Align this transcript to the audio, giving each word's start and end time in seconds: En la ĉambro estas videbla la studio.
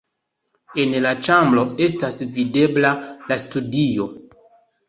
En 0.83 0.95
la 1.05 1.11
ĉambro 1.27 1.67
estas 1.89 2.19
videbla 2.39 2.95
la 3.29 3.41
studio. 3.47 4.09